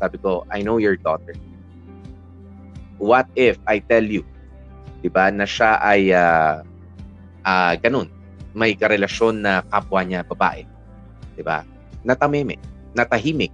Sabi 0.00 0.16
ko, 0.20 0.44
I 0.52 0.60
know 0.60 0.76
your 0.76 0.96
daughter. 0.96 1.36
What 3.04 3.28
if 3.36 3.60
I 3.68 3.84
tell 3.84 4.00
you, 4.00 4.24
di 5.04 5.12
ba, 5.12 5.28
na 5.28 5.44
siya 5.44 5.76
ay 5.84 6.08
ah, 6.16 6.64
ah, 7.44 7.76
ganun, 7.76 8.08
may 8.56 8.72
karelasyon 8.72 9.44
na 9.44 9.60
kapwa 9.68 10.00
niya 10.00 10.24
babae. 10.24 10.64
Di 11.36 11.44
ba? 11.44 11.68
Natameme, 12.00 12.56
natahimik. 12.96 13.52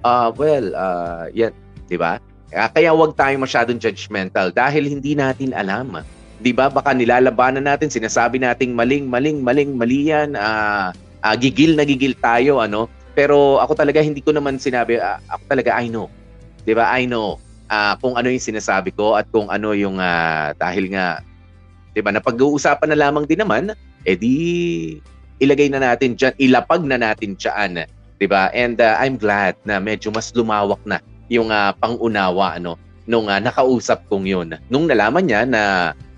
Ah, 0.00 0.32
well, 0.32 0.72
ah, 0.72 1.28
yan, 1.36 1.52
di 1.92 2.00
ba? 2.00 2.16
Kaya 2.48 2.96
wag 2.96 3.12
tayong 3.20 3.44
masyadong 3.44 3.76
judgmental 3.76 4.48
dahil 4.48 4.88
hindi 4.88 5.12
natin 5.12 5.52
alam. 5.52 6.00
'Di 6.38 6.54
ba? 6.54 6.70
Baka 6.70 6.94
nilalabanan 6.94 7.66
natin, 7.66 7.90
sinasabi 7.90 8.38
nating 8.38 8.72
maling, 8.78 9.10
maling, 9.10 9.42
maling, 9.42 9.74
mali 9.74 10.08
yan. 10.08 10.38
Ah, 10.38 10.94
ah, 11.20 11.36
gigil 11.36 11.76
na 11.76 11.84
gigil 11.84 12.14
tayo, 12.16 12.64
ano? 12.64 12.88
Pero 13.12 13.58
ako 13.58 13.74
talaga 13.74 14.00
hindi 14.00 14.22
ko 14.22 14.30
naman 14.30 14.56
sinabi, 14.56 15.02
ah, 15.02 15.18
ako 15.28 15.42
talaga 15.50 15.76
I 15.76 15.90
know. 15.90 16.06
'Di 16.64 16.72
ba? 16.72 16.88
I 16.94 17.04
know 17.10 17.43
ah, 17.68 17.94
kung 18.00 18.14
ano 18.18 18.28
yung 18.28 18.42
sinasabi 18.42 18.92
ko 18.92 19.16
at 19.16 19.28
kung 19.30 19.48
ano 19.48 19.72
yung 19.72 20.00
ah, 20.00 20.52
dahil 20.56 20.90
nga 20.92 21.20
'di 21.94 22.00
ba? 22.02 22.10
Napag-uusapan 22.10 22.90
na 22.90 22.98
lamang 23.08 23.24
din 23.24 23.40
naman, 23.40 23.72
edi 24.04 24.98
ilagay 25.42 25.70
na 25.70 25.82
natin 25.82 26.14
diyan, 26.14 26.34
ilapag 26.38 26.82
na 26.82 26.98
natin 26.98 27.38
diyan, 27.38 27.86
'di 28.18 28.26
ba? 28.26 28.50
And 28.52 28.78
ah, 28.82 28.98
I'm 29.00 29.16
glad 29.16 29.56
na 29.62 29.78
medyo 29.78 30.10
mas 30.10 30.34
lumawak 30.34 30.82
na 30.84 30.98
yung 31.30 31.48
ah, 31.48 31.72
pangunawa 31.78 32.58
ano 32.58 32.76
nung 33.04 33.28
ah, 33.28 33.40
nakausap 33.40 34.04
kong 34.08 34.26
yun. 34.28 34.56
Nung 34.68 34.88
nalaman 34.88 35.24
niya 35.24 35.44
na 35.44 35.62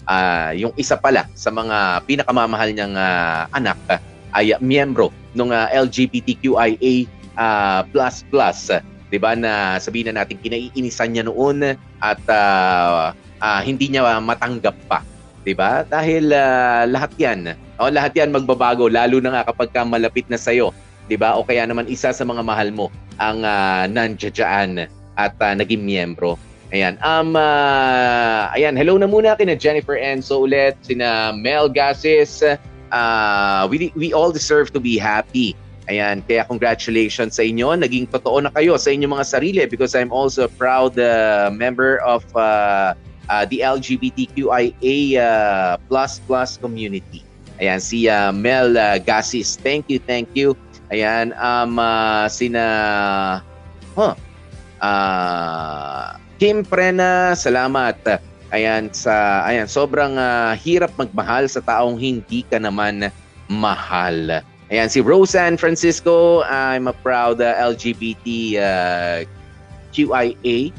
ah, 0.07 0.51
yung 0.55 0.73
isa 0.79 0.95
pala 0.97 1.27
sa 1.35 1.51
mga 1.51 2.03
pinakamamahal 2.07 2.71
niyang 2.73 2.95
ah, 2.97 3.51
anak 3.53 3.79
ah, 3.91 4.01
ay 4.35 4.55
ah, 4.55 4.61
miyembro 4.63 5.11
ng 5.37 5.51
LGBTQIA 5.53 7.07
ah, 7.37 7.83
plus 7.91 8.25
plus, 8.31 8.73
'di 9.11 9.19
ba 9.23 9.39
na 9.39 9.79
sabihin 9.79 10.13
na 10.13 10.23
natin 10.23 10.39
kinaiinisan 10.41 11.15
niya 11.15 11.25
noon 11.27 11.79
at 12.03 12.21
ah, 12.31 13.15
ah, 13.43 13.61
hindi 13.63 13.91
niya 13.91 14.19
matanggap 14.19 14.77
pa, 14.91 15.03
'di 15.47 15.55
ba? 15.55 15.87
Dahil 15.87 16.31
ah, 16.35 16.85
lahat 16.89 17.13
'yan, 17.19 17.55
o 17.79 17.91
lahat 17.91 18.13
'yan 18.19 18.35
magbabago 18.35 18.91
lalo 18.91 19.23
na 19.23 19.41
nga 19.41 19.53
kapag 19.53 19.71
ka 19.71 19.87
malapit 19.87 20.27
na 20.27 20.39
sa 20.39 20.51
'di 20.53 21.17
ba? 21.17 21.39
O 21.39 21.47
kaya 21.47 21.67
naman 21.67 21.87
isa 21.87 22.11
sa 22.11 22.25
mga 22.27 22.43
mahal 22.43 22.71
mo 22.75 22.91
ang 23.17 23.47
uh, 23.47 23.89
nandiyan 23.89 24.91
at 25.17 25.35
uh, 25.41 25.55
naging 25.57 25.81
miyembro. 25.85 26.37
Ayan. 26.75 26.99
Um, 27.01 27.39
ah, 27.39 28.51
ayan, 28.53 28.75
hello 28.75 28.99
na 28.99 29.07
muna 29.07 29.39
kina 29.39 29.55
Jennifer 29.55 29.95
Enzo 29.95 30.45
ulit, 30.45 30.75
sina 30.83 31.31
Mel 31.31 31.71
Gasis. 31.71 32.43
Uh, 32.91 33.63
we, 33.71 33.95
we 33.95 34.11
all 34.11 34.35
deserve 34.35 34.75
to 34.75 34.83
be 34.83 34.99
happy. 34.99 35.55
Ayan, 35.87 36.19
kaya 36.27 36.43
congratulations 36.43 37.39
sa 37.39 37.47
inyo. 37.47 37.79
Naging 37.79 38.11
totoo 38.11 38.43
na 38.43 38.51
kayo 38.51 38.75
sa 38.75 38.91
inyong 38.91 39.23
mga 39.23 39.27
sarili 39.27 39.63
because 39.71 39.95
I'm 39.95 40.11
also 40.11 40.51
a 40.51 40.53
proud 40.53 40.99
uh, 40.99 41.47
member 41.55 42.03
of 42.03 42.27
uh, 42.35 42.99
uh, 43.31 43.45
the 43.47 43.63
LGBTQIA 43.63 44.97
uh, 45.23 45.79
plus 45.87 46.19
plus 46.27 46.59
community. 46.59 47.23
Ayan, 47.63 47.79
si 47.79 48.11
uh, 48.11 48.35
Mel 48.35 48.75
uh, 48.75 48.99
Gasis. 48.99 49.57
Thank 49.57 49.87
you, 49.87 50.03
thank 50.03 50.35
you. 50.35 50.59
Ayan, 50.91 51.35
um, 51.39 51.79
uh, 51.79 52.27
sina... 52.29 52.65
Huh, 53.97 54.15
uh, 54.83 56.21
Kim 56.37 56.67
Prena, 56.67 57.33
salamat. 57.33 57.97
Ayan, 58.53 58.93
sa, 58.93 59.43
ayan, 59.49 59.67
sobrang 59.67 60.21
uh, 60.21 60.53
hirap 60.59 60.93
magmahal 61.01 61.49
sa 61.49 61.65
taong 61.65 61.97
hindi 61.97 62.45
ka 62.45 62.61
naman 62.61 63.09
mahal. 63.49 64.45
Ayan, 64.67 64.91
si 64.91 64.99
Roseanne 64.99 65.55
Francisco, 65.55 66.43
I'm 66.43 66.91
a 66.91 66.97
proud 67.07 67.39
uh, 67.39 67.55
LGBT 67.55 68.27
uh, 68.59 69.19
QIA++. 69.95 70.75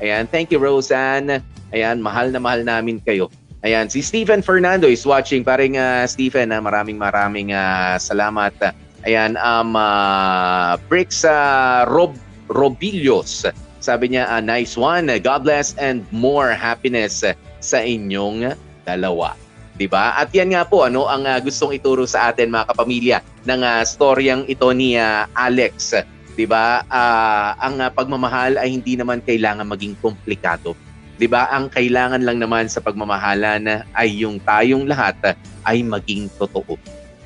Ayan, 0.00 0.24
thank 0.32 0.48
you 0.48 0.56
Roseanne. 0.56 1.44
Ayan, 1.76 2.00
mahal 2.00 2.32
na 2.32 2.40
mahal 2.40 2.64
namin 2.64 3.04
kayo. 3.04 3.28
Ayan, 3.64 3.92
si 3.92 4.00
Stephen 4.00 4.40
Fernando 4.40 4.88
is 4.88 5.04
watching. 5.04 5.44
Paring 5.44 5.76
uh, 5.76 6.08
Stephen, 6.08 6.56
uh, 6.56 6.60
maraming 6.64 6.96
maraming 6.96 7.52
uh, 7.52 8.00
salamat. 8.00 8.56
Ayan, 9.04 9.36
um, 9.44 9.76
uh, 9.76 10.80
Bricks 10.88 11.20
uh, 11.28 11.84
Rob, 11.84 12.16
Robillos. 12.48 13.44
Sabi 13.84 14.16
niya, 14.16 14.24
uh, 14.32 14.40
nice 14.40 14.80
one. 14.80 15.12
God 15.20 15.44
bless 15.44 15.76
and 15.76 16.08
more 16.08 16.56
happiness 16.56 17.20
sa 17.60 17.78
inyong 17.84 18.56
dalawa. 18.88 19.36
'Di 19.74 19.86
ba? 19.90 20.14
At 20.18 20.30
yan 20.30 20.54
nga 20.54 20.62
po 20.62 20.86
ano 20.86 21.10
ang 21.10 21.26
uh, 21.26 21.38
gustong 21.42 21.74
ituro 21.74 22.06
sa 22.06 22.30
atin 22.30 22.50
mga 22.50 22.70
kapamilya 22.70 23.18
ng 23.46 23.60
uh, 23.62 23.82
storyang 23.82 24.46
ito 24.46 24.70
ni 24.70 24.94
uh, 24.94 25.26
Alex, 25.34 25.94
'di 26.38 26.46
ba? 26.46 26.86
Uh, 26.86 27.58
ang 27.58 27.82
uh, 27.82 27.90
pagmamahal 27.90 28.54
ay 28.58 28.70
hindi 28.70 28.94
naman 28.94 29.18
kailangan 29.22 29.66
maging 29.66 29.98
komplikado. 29.98 30.78
'di 31.18 31.26
ba? 31.26 31.50
Ang 31.50 31.70
kailangan 31.70 32.22
lang 32.22 32.38
naman 32.38 32.70
sa 32.70 32.78
pagmamahalan 32.78 33.82
ay 33.98 34.08
yung 34.14 34.38
tayong 34.42 34.86
lahat 34.86 35.18
ay 35.66 35.82
maging 35.82 36.30
totoo. 36.38 36.78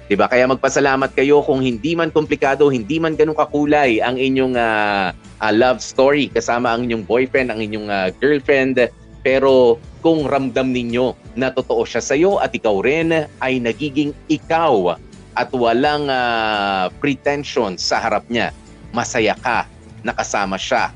'Di 0.09 0.17
ba? 0.17 0.25
Kaya 0.25 0.49
magpasalamat 0.49 1.13
kayo 1.13 1.45
kung 1.45 1.61
hindi 1.61 1.93
man 1.93 2.09
komplikado, 2.09 2.73
hindi 2.73 2.97
man 2.97 3.13
ganun 3.13 3.37
kakulay 3.37 4.01
ang 4.01 4.17
inyong 4.17 4.57
uh, 4.57 5.13
uh, 5.45 5.53
love 5.53 5.85
story 5.85 6.33
kasama 6.33 6.73
ang 6.73 6.89
inyong 6.89 7.05
boyfriend, 7.05 7.53
ang 7.53 7.61
inyong 7.61 7.89
uh, 7.93 8.09
girlfriend, 8.17 8.81
pero 9.29 9.77
kung 10.01 10.25
ramdam 10.25 10.73
ninyo 10.73 11.13
na 11.37 11.53
totoo 11.53 11.85
siya 11.85 12.01
sa 12.01 12.17
iyo 12.17 12.41
at 12.41 12.57
ikaw 12.57 12.81
rin 12.81 13.13
ay 13.45 13.61
nagiging 13.61 14.17
ikaw 14.33 14.97
at 15.37 15.53
walang 15.53 16.09
uh, 16.09 16.89
pretension 16.97 17.77
sa 17.77 18.01
harap 18.01 18.25
niya, 18.33 18.57
masaya 18.97 19.37
ka 19.37 19.69
nakasama 20.01 20.57
siya 20.57 20.89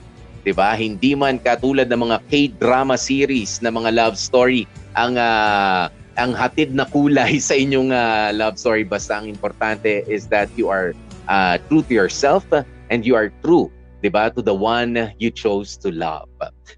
'di 0.43 0.53
ba? 0.57 0.73
Hindi 0.73 1.13
man 1.13 1.37
katulad 1.39 1.93
ng 1.93 2.09
mga 2.09 2.19
K-drama 2.27 2.97
series 2.97 3.61
na 3.61 3.69
mga 3.69 3.93
love 3.95 4.17
story 4.19 4.65
ang 4.99 5.21
uh, 5.21 5.93
ang 6.17 6.33
hatid 6.33 6.73
na 6.73 6.89
kulay 6.89 7.37
sa 7.49 7.53
inyong 7.53 7.93
uh, 7.93 8.33
love 8.33 8.57
story 8.57 8.83
basta 8.89 9.21
ang 9.21 9.29
importante 9.29 10.09
is 10.09 10.25
that 10.33 10.49
you 10.57 10.73
are 10.73 10.97
uh, 11.29 11.61
true 11.71 11.85
to 11.85 11.93
yourself 11.93 12.45
and 12.89 13.05
you 13.05 13.13
are 13.13 13.29
true 13.45 13.69
'di 14.03 14.11
ba 14.11 14.35
to 14.35 14.43
the 14.43 14.53
one 14.53 15.15
you 15.23 15.31
chose 15.31 15.79
to 15.79 15.95
love. 15.95 16.27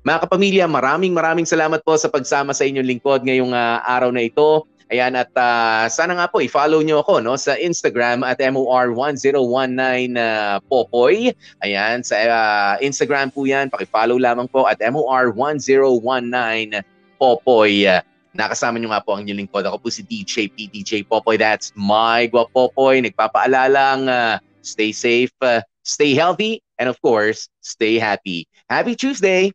Mga 0.04 0.28
kapamilya, 0.28 0.68
maraming 0.68 1.16
maraming 1.16 1.48
salamat 1.48 1.80
po 1.80 1.96
sa 1.96 2.12
pagsama 2.12 2.52
sa 2.52 2.68
inyong 2.68 2.84
lingkod 2.84 3.24
ngayong 3.24 3.56
uh, 3.56 3.80
araw 3.88 4.12
na 4.12 4.28
ito. 4.28 4.68
Ayan 4.92 5.16
at 5.16 5.32
uh, 5.32 5.88
sana 5.88 6.12
nga 6.12 6.28
po 6.28 6.44
i-follow 6.44 6.84
nyo 6.84 7.00
ako 7.00 7.24
no 7.24 7.40
sa 7.40 7.56
Instagram 7.56 8.20
at 8.20 8.37
MOR1019 8.37 9.80
uh, 10.20 10.60
Popoy. 10.68 11.32
Ayan 11.64 12.04
sa 12.04 12.20
uh, 12.20 12.74
Instagram 12.84 13.32
po 13.32 13.48
'yan, 13.48 13.72
paki-follow 13.72 14.20
lamang 14.20 14.44
po 14.44 14.68
at 14.68 14.76
MOR1019 14.84 16.84
Popoy. 17.16 17.88
Nakasama 18.34 18.76
nyo 18.76 18.92
nga 18.92 19.00
po 19.00 19.16
ang 19.16 19.24
inyong 19.24 19.46
lingkod. 19.46 19.64
Ako 19.64 19.80
po 19.80 19.88
si 19.88 20.04
DJ 20.04 20.52
P. 20.52 20.68
DJ 20.68 21.06
Popoy. 21.06 21.40
That's 21.40 21.72
my 21.78 22.28
Popoy. 22.28 23.00
Nagpapaalalang 23.00 24.10
uh, 24.10 24.37
stay 24.60 24.92
safe, 24.92 25.32
uh, 25.40 25.64
stay 25.87 26.12
healthy, 26.12 26.60
and 26.78 26.88
of 26.88 27.00
course, 27.02 27.48
stay 27.60 27.98
happy. 27.98 28.48
Happy 28.68 28.96
Tuesday! 28.96 29.52